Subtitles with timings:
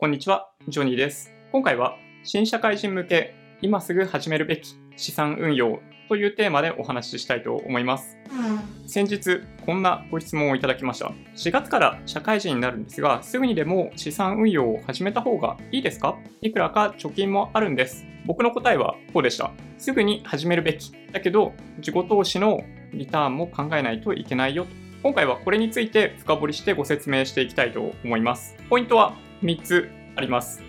[0.00, 1.34] こんにちは、ジョニーです。
[1.50, 8.16] 今回は新社会人向け今すぐ始めるべき資産運用というテーマでお話ししたいと思います。
[8.86, 11.10] 先日こんなご質問をいただきました。
[11.34, 16.16] 4月から社会人になるんですが、すぐにでも資産運用を始めた方がいいですか？
[16.42, 18.04] いくらか貯金もあるんです。
[18.24, 19.50] 僕の答えはこうでした。
[19.78, 20.92] すぐに始めるべき。
[21.10, 22.62] だけど、自己投資の
[22.92, 24.70] リターンも考えないといけないよと。
[25.02, 28.54] 今回はこれについて深掘りしてご説明していきたいと思います。
[28.70, 30.62] ポイントは3つあります。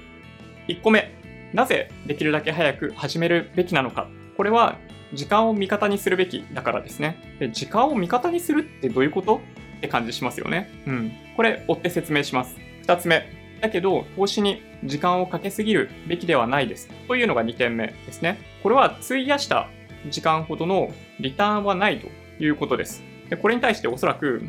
[0.67, 1.11] 1個目、
[1.54, 4.07] なぜできるだけ早く始めるべきなのか。
[4.37, 4.78] これは
[5.14, 7.37] 時間を味方にするべきだからですね。
[7.39, 9.42] で時間を味方にするってどういうこと？
[9.78, 10.69] って感じしますよね。
[10.86, 11.11] うん。
[11.36, 12.55] これ追って説明します。
[12.86, 13.28] 2つ目、
[13.61, 16.89] だけど投資に時間をかけすぎるべきではないです。
[17.07, 18.39] というのが2点目ですね。
[18.61, 19.67] これは費やした
[20.09, 22.07] 時間ほどのリターンはないと
[22.43, 23.04] いうことです。
[23.29, 24.43] でこれに対しておそらく、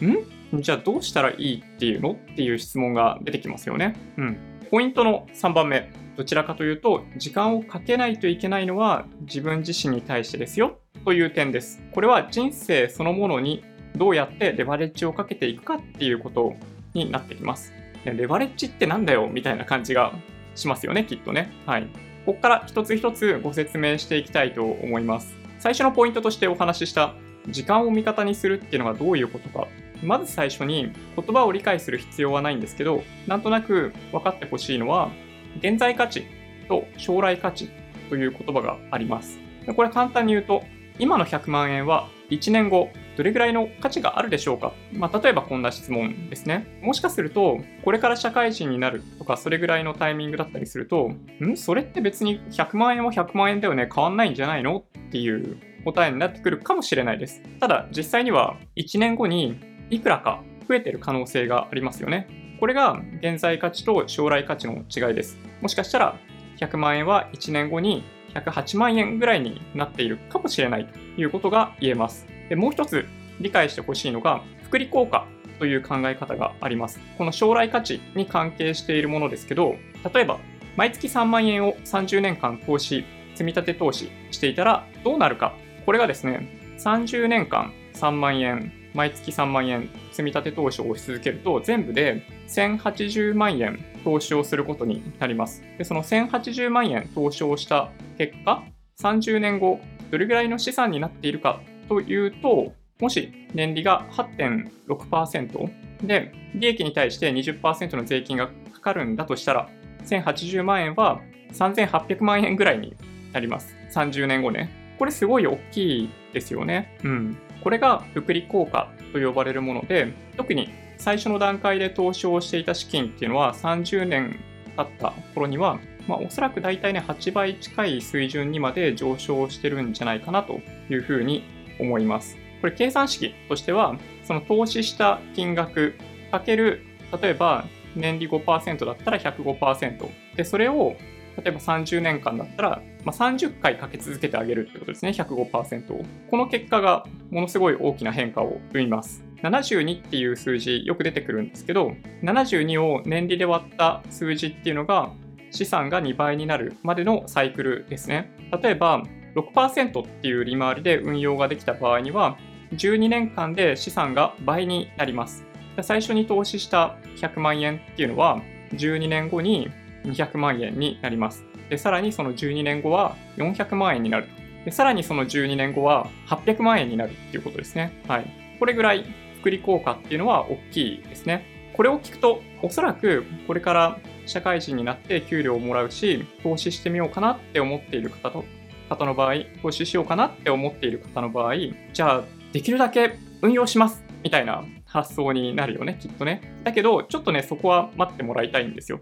[0.00, 0.16] ん？
[0.60, 3.94] じゃあどうしたらいいっていうのっていう質問が出てきますよね。
[4.16, 4.38] うん。
[4.70, 5.90] ポイントの3番目。
[6.16, 11.82] どちらかというと、時間をかけないといけないのは自分自身に対してですよという点です。
[11.92, 13.64] これは人生そのものに
[13.96, 16.54] どうやってレバレッジをかけていくかっていうこと
[16.94, 17.72] になってきます。
[18.04, 20.12] レバレッジってなんだよみたいな感じが
[20.54, 21.50] しますよね、きっとね。
[21.66, 21.88] はい。
[22.26, 25.36] ここから一つ一つご説明していきたいと思います。
[25.58, 27.14] 最初のポイントとしてお話しした
[27.48, 29.66] 時間を味方にするっていうのがどういうことか。
[30.04, 35.10] まず最初に言葉を理解する必要はないんですけど、なんとなく分かってほしいのは、
[35.58, 36.26] 現在価値
[36.68, 37.70] と将来価値
[38.10, 39.38] という言葉があります。
[39.74, 40.62] これ簡単に言うと、
[40.98, 46.80] 今の100万円は1年後、どれぐらいの価値があるでしょうか、まあ、例えばこんな質問ですね。
[46.82, 51.56] もしかすると、これから社会人になるとか、それぐらいのタイミングだったりすると、ん？
[51.56, 54.78] それって別に100万円は100万円だよね、変わんないんじゃないの？
[54.78, 57.42] っていう答えになってくるかもしれないです。
[57.60, 59.60] ただ、実際には1年後に
[59.94, 62.56] いくらか増えてる可能性がありますよね。
[62.58, 65.38] これが現在価値と将来価値の違いです。
[65.60, 66.16] もしかしたら
[66.58, 72.26] 100万円は1年後に108万円ぐらいになっているかもしれないということが言えます。
[72.48, 73.06] でもう一つ
[73.40, 75.26] 理解してほしいのが、複利効果
[75.58, 77.00] という考え方があります。
[77.16, 79.76] この将来価値に関係しているものですけど、
[80.12, 80.38] 例えば
[80.76, 83.04] 毎月3万円を30年間投資、
[83.34, 85.54] 積立投資していたらどうなるか。
[85.86, 86.48] これがですね、
[86.78, 95.62] 30年間3万円、毎月3万円積立投資をし続けると全部で1080万円投資をすることになります。
[95.76, 98.62] でその1080万円投資をした結果、
[99.00, 109.68] 30年後どれぐらいの資産になっているかというと、もし年利が8.6%で利益に対して20%の税金がかかるんだとしたら、
[110.04, 111.20] 1080万円は
[111.52, 112.94] 3800万円ぐらいに
[113.32, 113.74] なります。
[113.92, 114.70] 30年後ね。
[114.98, 116.96] これすごい大きいですよね。
[117.02, 117.36] うん。
[117.64, 124.38] これが複利効果と呼ばれるもので、特に最初の段階で投資をしていた資金っていうのは30年
[124.76, 130.60] 経った頃には、まあ、おそらく大体ね、8倍近い水準にまで上昇してるんじゃないかなと
[130.90, 131.44] いうふうに
[131.80, 132.36] 思います。
[132.60, 135.94] これ計算式としては、その投資した金額
[136.30, 136.82] かける、
[137.22, 137.64] 例えば
[137.96, 140.10] 年利5%だったら105%。
[140.36, 140.96] で、それを
[141.36, 146.04] 例えば30年間だったら、まあ、30回かけ続けてあげるってことですね、105%を。
[146.30, 149.24] この結果がものすごい大きな変化を生みます。
[149.42, 151.92] 72っていう数字よく出てくるんですけど、
[152.22, 155.12] 72を年利で割った数字っていうのが
[155.50, 158.30] 資産が2倍になるまでのサイクルですね。
[158.62, 159.02] 例えば
[159.34, 162.38] 6%っていう利回りで運用ができた場合には、
[162.72, 165.44] 12年間で資産が倍になります。
[165.82, 168.40] 最初に投資した100万円っていうのは、
[168.72, 169.70] 12年後に
[170.04, 171.44] 200万円になります。
[171.68, 174.28] で、さらにその12年後は400万円になる。
[174.64, 178.00] で、さらにその12年後は800万円になるっていうことですね。
[178.08, 178.26] はい。
[178.58, 179.04] これぐらい
[179.36, 181.44] 複利効果っていうのは大きいですね。
[181.74, 188.44] これを聞くと、おそらくこれから社会人になって給料をもらうし、投資してみようかなって思っている方と、
[188.88, 191.54] 方の場合、投資しようかなって思っている方の場合、
[191.92, 196.60] じゃあ、できるだけ運用しますみたいな発想になるよね、きっとね。
[196.62, 199.00] だけど、ちょっとね、そこは待ってもらいたいんですよ。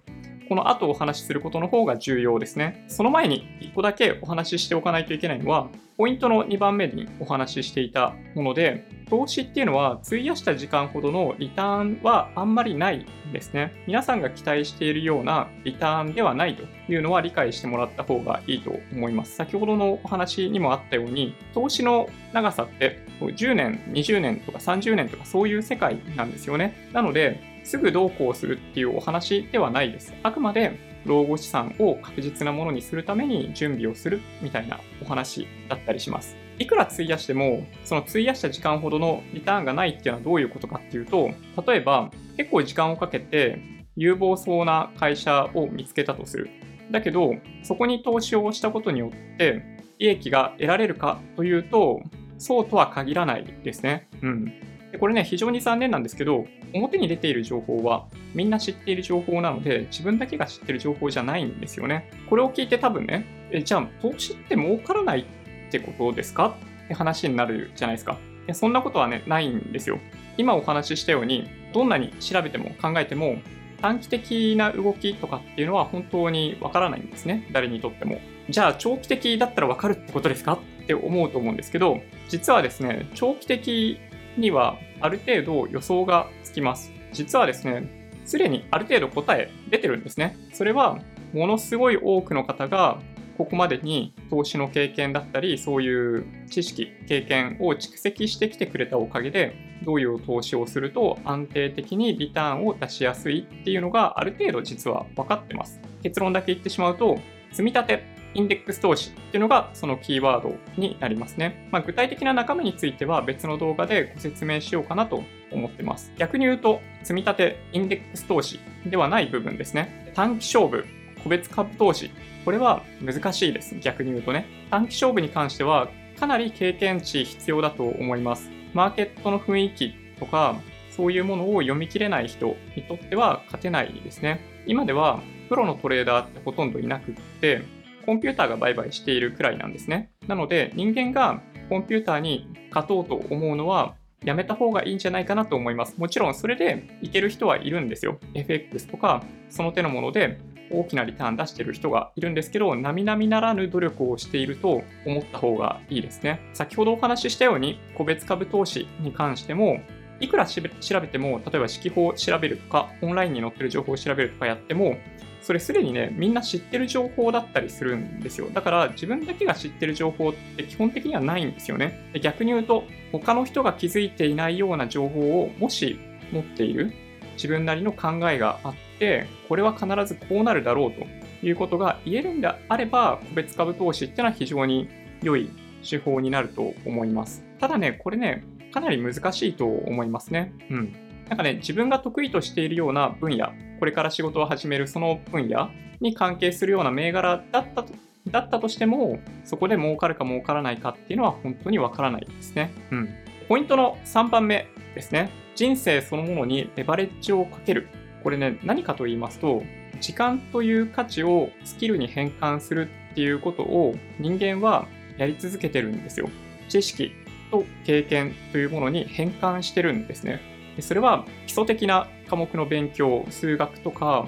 [0.53, 2.85] この後お話しすることの方が重要ですね。
[2.87, 13.73] その前に1個だけお話ししておかないといけないのは、ポイントの2番目にお話ししていたもので、投資っていうのは費やした時間ほどのリターンはあんまりないんですね。
[13.87, 19.35] 皆さんが期待しているようなリターンではないというのは理解してもらった方がいいと思います。
[19.35, 26.91] 先ほどのお話にもあったように、投資の長さって10年、20年とか30年とかそういう世界なんですよね。
[26.93, 30.15] なので、すぐどうこうするっていうお話ではないです。
[30.23, 36.37] あくまで老後資産を確実なものにするために準備をするみたいなお話だったりします。
[36.59, 41.31] いくら費やしても、その費やした時間ほどのリターンがないっていうのはどういうことかっていうと、
[41.67, 43.61] 例えば結構時間をかけて
[43.97, 46.51] 有望そうな会社を見つけたとする。
[46.91, 49.63] だけど、そこに投資をしたことによって
[49.99, 52.03] 利益が得られるかというと、
[52.39, 54.09] そうとは限らないですね。
[54.21, 54.53] うん。
[54.93, 62.11] でこれね、非常に残念なんですけど、表に出ている情報はみんな知っている情報なので、自分だけが知ってる情報じゃないんですよね。
[62.29, 65.25] これを聞いて多分ね、えじゃあ投資って儲からないっ
[65.73, 66.55] てことですか？
[66.85, 68.13] って話になるじゃないですか。
[68.13, 69.99] いやそんなことはね、ないんですよ。
[70.37, 73.37] 今お話ししたように、どんなに調べても考えても、
[73.81, 77.49] 短期的な動きとかっていうのは本当にわからないんですね。
[77.53, 78.21] 誰にとっても。
[78.51, 80.59] じゃあ長期的だったらわかるってことですか？
[80.83, 83.99] って思うと思うんですけど、実はですね、長期的
[84.37, 86.93] にはある程度予想がつきます。
[87.13, 90.37] 実はですね、すでにある程度答え出てるんですね。
[90.53, 90.99] それは
[91.33, 93.01] ものすごい多くの方が
[93.37, 105.81] ここまでに投資の経験だったり、そういう知識、経験を蓄積してきてくれたおかげで、どういう投資をすると安定的にリターンを出しやすいっていうのがある程度実は分かってます。
[106.03, 107.19] 結論だけ言ってしまうと、
[107.51, 111.69] 積み立て、インデックス投資っていうのがそのキーワードになりますね。
[111.71, 116.13] まあ、具体的な中身については別の動画でご説明しようかなと思ってます。
[116.17, 120.13] 逆に言うと、積み立て、インデックス投資ではない部分ですね。
[120.15, 120.87] 短期勝負、
[121.23, 122.11] 個別株投資。
[122.45, 123.77] これは難しいです。
[123.79, 124.47] 逆に言うとね。
[124.71, 125.89] 短期勝負に関しては
[126.19, 128.51] かなり経験値必要だと思います。
[128.75, 130.57] マーケットの雰囲気とか、
[130.91, 134.41] そういうものを読み切れない人にとっては勝てないですね。
[134.67, 137.63] 今ではプロのトレーダーってほとんどいなくって、
[138.05, 140.11] コンピューターが売買しているくらいなんですね。
[140.27, 143.95] なので人間がコンピューターに勝とうと思うのは
[144.25, 145.99] やめた方がいいんじゃないかなと思います。
[145.99, 148.19] もちろんそれでいける人はいるんですよ。
[148.35, 150.39] FX とかその手のもので
[150.73, 156.41] 大きなリターン出してる人がいるんですけど、並々ならぬ努力をしていると思った方がいいですね。
[156.55, 159.81] 先ほどお話ししたように、個別株投資に関しても、
[160.21, 164.97] いくら調べても、例えば指揮法を調べるとか、オンラインに載ってる情報を調べるとかやっても、
[165.43, 168.49] それすでにね、みんな知ってる情報だったりするんですよ。
[168.53, 172.11] だから自分だけが知ってる情報って基本的にはないんですよね。
[172.23, 175.99] 逆に言うと、他の人が気づいていないような情報をもし
[176.31, 176.93] 持っている
[177.35, 181.07] 自分なりの考えがあって、これは必ずこうなるだろうと
[181.45, 184.89] いうことが言えるんであれば、個別株投資っていうのは非常に
[185.23, 185.51] 良い
[185.89, 187.45] 手法になると思います。
[187.59, 190.53] ただね、これね、かなり難しいと思いますね。
[190.71, 190.93] うん。
[191.29, 193.51] なんかね、自分が得意としているような分野、
[193.83, 195.69] これから仕事を始めるその分野
[196.01, 197.93] に関係するような銘柄だったと
[198.29, 202.73] だったとしても、そこで儲かるか儲からないかっていうのは本当にわからないですね。
[202.93, 203.09] うん。
[203.49, 205.33] ポイントの3番目ですね。
[205.57, 207.89] 人生そのものにレバレッジをかける。
[208.23, 209.65] これね、何かと言いますと、
[210.01, 214.87] 時間という価値をスキルに変換するっていうことを人間は
[215.19, 216.31] やり続けてるんですよ。
[216.69, 217.11] 知識
[217.51, 220.52] と経験というものに変換してるんですね。
[220.77, 224.27] でそれは基礎的な科目の勉強、数学とか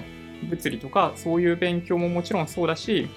[0.49, 3.07] 物理とかそういう勉強ももちろんそうだし、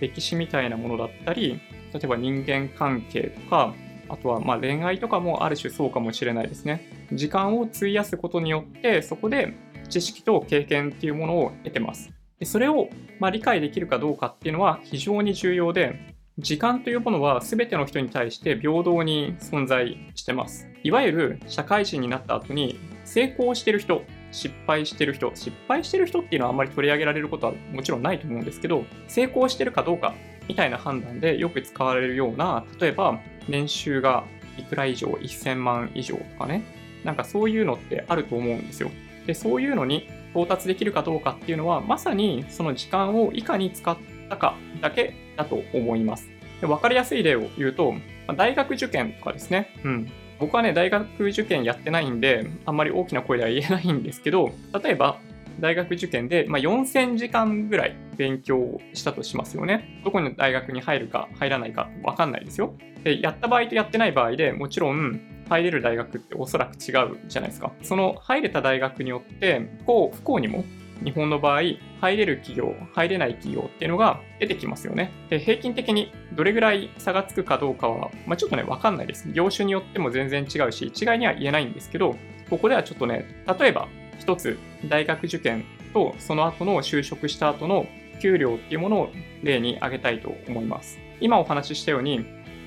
[0.00, 1.60] 歴史みたいなものだったり、
[1.92, 3.74] 例えば人間関係とか、
[4.08, 7.06] あとはま恋愛とかもある種そうかもしれないですね。
[7.12, 9.54] 時間を費やすことによって、そこで
[9.88, 12.10] 知識と経験っていうものを得てます。
[12.38, 12.88] でそれを
[13.20, 20.66] ま理解できるかどうかっていうのは非常に重要で、時間というものは全ての人に対して平等に存在してます。
[20.82, 30.14] いわゆる社会人になった後に成功してる人、失敗してる人、失敗してる人っていうのはあんまり取り上げられることはもちろんないと思うんですけど、成功してるかどうか
[30.48, 34.24] みたいな判断でよく使われるような、例えば年収が
[34.56, 36.62] いくら以上、1000万以上とかね、
[37.04, 38.90] なんかそういうのってあると思うんですよ。
[39.26, 46.28] で、そういうのに到達できるかどうかっていうのは、まさにその時間をいかに使ってたかだけだと思います。
[46.60, 47.94] で分かりやすい例を言うと、
[48.36, 49.68] 大学受験とかですね。
[49.84, 50.12] うん。
[50.38, 55.18] 僕はね、大学受験やってないんで、あんまり大きな声では言えないんですけど、例えば、
[55.60, 60.00] 大学受験で、まあ、4000時間ぐらい勉強したとしますよね。
[60.04, 62.74] どこの大学に入るか入らないかわかんないですよ。
[63.04, 67.72] で、やった場合とやってない場合でもちろん入れる大学っておそらく違うじゃないですか。
[67.82, 70.64] その入れた大学によって不幸、不幸にも
[71.04, 71.62] 日本の場合、
[72.00, 75.12] 入れる企業、入れない企業っていうのが出てきますよね。
[75.28, 79.30] で平均的にどれぐらい差がつくかどうかは、まあ、ちょっとね、わかんないです。
[79.32, 82.16] 業種によっても全然違うし、一概には言えないんですけど、
[82.50, 83.24] ここではちょっとね、
[83.58, 87.86] 例えば一つ大学受験とその後の就職した後の
[88.20, 90.98] 給料っていうものを例に挙げたいと思います。
[91.20, 92.18] 今お話ししたように、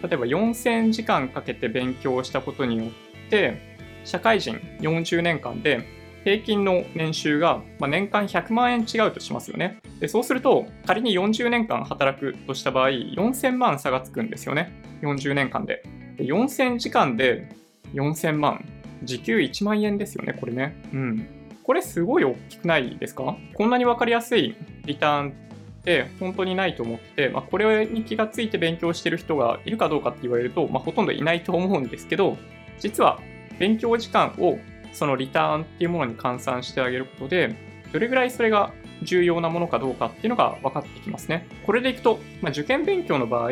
[0.04, 2.90] 例えば4000時間かけて勉強したことによっ
[3.30, 5.84] て、社会人40年間で
[6.26, 9.78] 平均の年収が年間100万円違うとしますよね。
[10.00, 14.74] でそうすると、仮に40年間働くとした場合、4000万差がつくんですよね。
[15.04, 15.84] 40年間で。
[16.18, 17.48] で4000時間で
[17.94, 18.66] 4000万。
[19.04, 20.76] 時給1万円ですよね、これね。
[20.94, 21.28] うん。
[21.64, 23.38] これすごい大きくないですか？
[23.54, 24.56] こんなに分かりやすい
[24.86, 25.34] リターンっ
[25.84, 32.36] て本当にないと思って、まあ、これに気がついて勉強してる人がいるかどうかって言われると、まあ、ほとんどいないと思うんですけど、
[32.80, 33.20] 実は
[33.60, 34.58] 勉強時間を
[34.96, 37.56] そのリターンっていうものに換算してあげることで、
[37.92, 38.74] どれぐらいそれが
[39.04, 41.46] 重要なものかどうかっていうのが分かってきますね。
[41.66, 43.52] これでいくと、まあ、受験勉強の場合、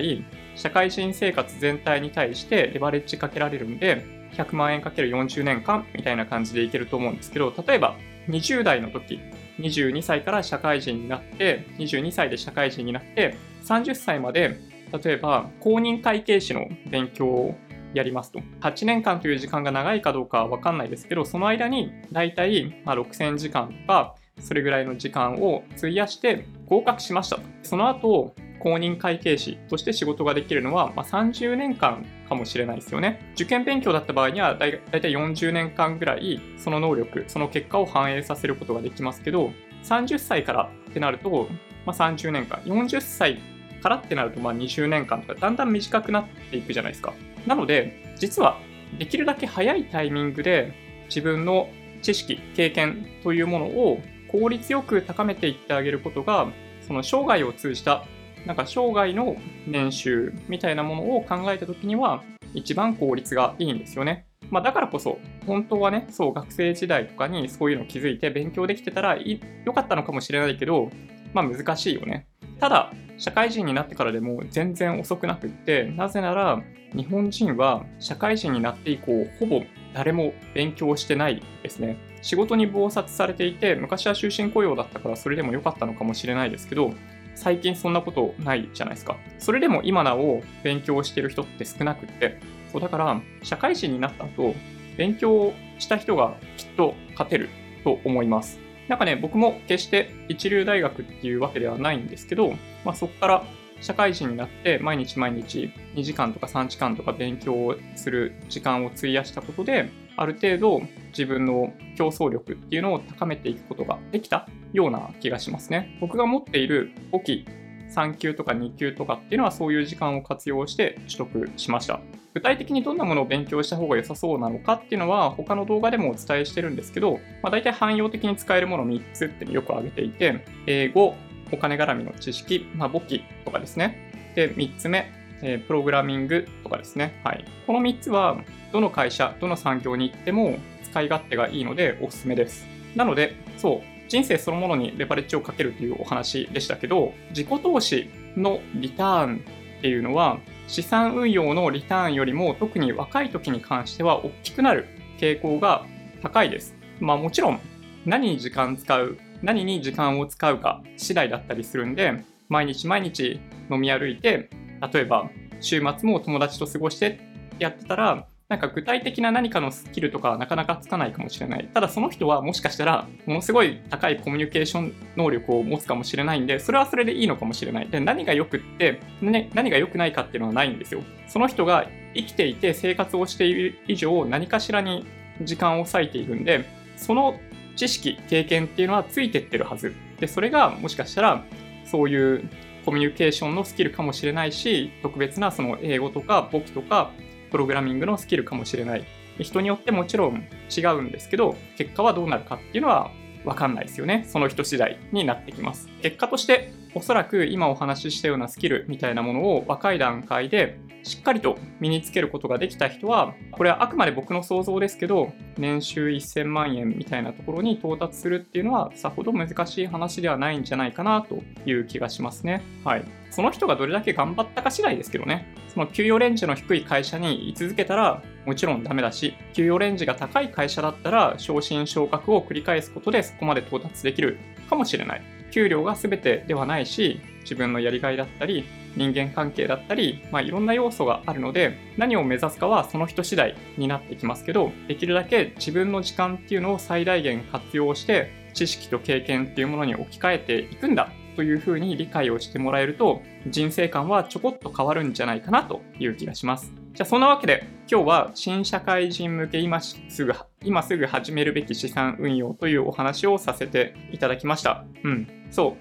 [0.55, 7.97] 社会人生活全体に対してレバレッジかけられるんで、100万円かける40年間みたいな感じでいけると思うんですけど、例えば
[8.29, 9.19] 20代の時、
[9.59, 13.35] 22歳から社会人になって、22歳で社会人になって、
[13.65, 14.59] 30歳まで、
[15.03, 17.55] 例えば公認会計士の勉強を
[17.93, 18.39] やりますと。
[18.61, 27.43] 8年間という時間が長いかどうかはわかんないですけど、その間に大体ま6000時間とか、それぐらいの時間を費やして合格しましたと。
[27.61, 33.31] その後、公認会計士として仕事ができるのは、まあ、30年間かもしれないですよね。
[33.35, 39.51] 受験勉強だった場合にはだいたい40年間ぐらいその能力、その結果を反映させることができますけど、
[39.83, 41.49] 30歳からってなると、
[41.85, 43.39] まあ、30年間、40歳
[43.83, 47.13] からってなるとまあ20年間とかだんだん短くなっていくじゃないですか。
[47.45, 48.59] なので、実は
[48.97, 50.73] できるだけ早いタイミングで
[51.05, 51.69] 自分の
[52.01, 56.47] 知識、経験というものを効率よく高めていってあげることが、
[56.81, 58.05] その生涯を通じた
[58.45, 62.23] なんか生涯の年収みたいなものを考えた時には
[62.53, 64.25] 一番効率がいいんですよね。
[64.49, 70.91] まあ、だからこそ、本当はね、そう、学生時代とかにそういうの気づいて勉強できてたらよかったのかもしれないけど、
[71.33, 72.27] まあ難しいよね。
[72.59, 76.61] ただ、社会人になってからでも全然遅くなくって、なぜなら、
[76.95, 81.97] 日本人は社会人になって以降、ほぼ誰も勉強してないですね。
[82.21, 86.93] 仕事に忙殺されていて、昔は終身雇用だったからそれでも良かったのかもしれないですけど、
[87.35, 89.17] 最近そんなことないじゃないですか。
[89.39, 92.39] それでも今なお勉強してる人って少なくって、
[92.71, 94.55] そうだから社会人になった後、
[94.97, 97.49] 勉強した人がきっと勝てる
[97.83, 98.59] と思います。
[98.87, 102.53] なんかね、僕も決して一流大学っていうわけではないんですけど、
[102.85, 103.43] まあ、そこから
[103.83, 115.97] 社会人になって毎日毎日2時間とか3時間とか勉強をする時間を費やしたことで、ある程度自分の競争力っていうのを高めていくことができたような気がしますね。
[115.99, 117.45] 僕が持っている簿記
[117.93, 121.99] 3級とか2級とかっていうのはそういう時間を活用して取得しました。
[122.33, 131.15] 具体的にどんなものを勉強した方が良さそうなのかっていうのは他の動画でもお伝えしてるんですけど、まあ、大体汎用的に使えるもの3つってよく挙げていて、英語、
[131.53, 134.33] お金絡みの知識、まあ、簿記とかですね。
[134.35, 137.21] で、3つ目、えー、プログラミングとかですね。
[137.23, 137.45] はい。
[137.67, 138.41] この3つは、
[138.71, 142.65] どの会社、どの産業に行っても使い勝手がいいのでおすすめです。
[142.95, 149.41] なので、そう、人生そのものにレバレッジをかけるというお話でしたけど、自己投資のリターン
[149.79, 154.87] っていうのは、資産運用のリターンよりも特に若い時に関しては大きくなる
[155.19, 155.85] 傾向が
[156.21, 156.75] 高いです。
[156.99, 157.59] まあもちろん
[158.05, 164.49] 何に時間使う、何に時間を使うか次第だったりするんで、毎日毎日飲み歩いて、
[164.93, 167.19] 例えば週末も友達と過ごして
[167.59, 171.69] やってたら、なんか具体的な何かのスキルとかはなかなかつかないかもしれない。
[171.73, 177.89] ただその人はもしかしたらものすごい高いコミュニケーション能力を持つかもしれないんで、それはそれでいいのかもしれない。
[177.89, 181.01] で、何が良くって、ね、何が良くないかっていうのはないんですよ。
[181.27, 185.05] その人が生きていて生活をしている以上何かしらに
[185.41, 186.63] 時間を割いているんで、
[186.95, 187.39] その
[187.75, 189.93] 知識、経験っていうのはついてってるはず。
[190.19, 191.43] で、それがもしかしたら
[191.85, 192.49] そういう
[192.85, 197.11] コミュニケーションのスキルかもしれないし、特別なその英語とか簿記とか
[197.51, 199.05] プログラミングのスキルかもしれない。
[199.39, 203.11] 人によってもちろん違うんですけど、結果はどうなるかっていうのは
[203.45, 204.25] わかんないですよね。
[204.27, 205.87] その人次第になってきます。
[206.01, 222.63] 結果として、おそらく今お話ししたようなスキルみたいなものを若い段階でしっかりと身につけることができた人は、これはあくまで僕の想像ですけど、年収1000万円みたいなところに到達するっていうのは、さほど難しい話ではないんじゃないかなという気がしますね。
[222.83, 223.05] はい。
[223.31, 225.53] その人がどれだけ頑張ったか次第ですけどね。
[225.67, 234.37] その給与レンジの低い会社に居続けたらもちろんダメだし、給与レンジが高い会社だったら昇進昇格を繰り返すことでそこまで到達できる
[234.69, 235.21] かもしれない。
[235.51, 256.71] 給料が全てではないし、自分のやりがいだったり、人間関係だったり、まあ、いろんな要素があるので、何を目指すかはその人次第になってきますけど、できるだけ自分の時間っていうのを最大限活用して、知識と経験っていうものに置き換えていくんだというふうに理解をしてもらえると、人生観はちょこっと変わるんじゃないかなという気がします。
[256.93, 260.33] じゃあそんなわけで、今日は新社会人向け今すぐ、
[260.63, 264.85] 今すぐ始めるべき資産運用というお話をさせていただきました。
[265.03, 265.27] うん。
[265.49, 265.75] そ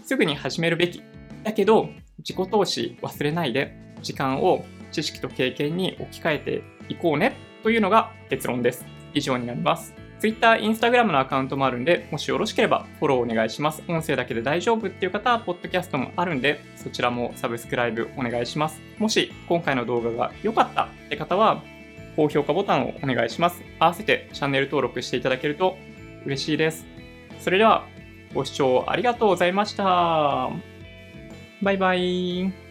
[0.00, 0.06] う。
[0.06, 1.02] すぐに始めるべき。
[1.42, 1.88] だけど、
[2.26, 8.84] 自己投資忘れないで、時間を知識と経験に置き換えていこうねというのが結論です。
[9.14, 9.94] 以上になります。
[10.20, 13.82] Twitter、Instagram のアカウントもあるんで、もしよろしければフォローお願いします。
[13.88, 18.80] 音声だけで大丈夫っていう方は、ポッドキャストもあるんで、そちらもサブスクライブお願いします。
[18.98, 21.62] もし今回の動画が良かったって方は、
[22.14, 23.64] 高評価ボタンをお願いします。
[23.80, 25.76] 合わせてチャンネル登録していただけると
[26.24, 26.86] 嬉しいです。
[27.40, 27.84] それでは、
[28.32, 30.71] ご視聴ありがとうございました。
[31.62, 32.61] バイバイ。